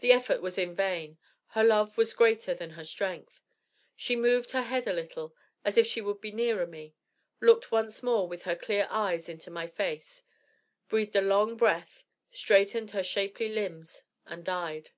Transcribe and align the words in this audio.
The 0.00 0.12
effort 0.12 0.42
was 0.42 0.58
in 0.58 0.74
vain. 0.74 1.16
Her 1.52 1.64
love 1.64 1.96
was 1.96 2.12
greater 2.12 2.52
than 2.52 2.72
her 2.72 2.84
strength. 2.84 3.40
She 3.96 4.14
moved 4.14 4.50
her 4.50 4.60
head 4.60 4.86
a 4.86 4.92
little, 4.92 5.34
as 5.64 5.78
if 5.78 5.86
she 5.86 6.02
would 6.02 6.20
be 6.20 6.32
nearer 6.32 6.66
me, 6.66 6.92
looked 7.40 7.72
once 7.72 8.02
more 8.02 8.28
with 8.28 8.42
her 8.42 8.54
clear 8.54 8.86
eyes 8.90 9.26
into 9.26 9.50
my 9.50 9.66
face, 9.66 10.22
breathed 10.90 11.16
a 11.16 11.22
long 11.22 11.56
breath, 11.56 12.04
straightened 12.30 12.90
her 12.90 13.02
shapely 13.02 13.48
limbs, 13.48 14.02
and 14.26 14.44
died. 14.44 14.90